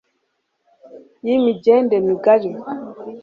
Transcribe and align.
y 1.25 1.29
h 1.33 1.35
imigende 1.39 1.95
migari 2.07 2.49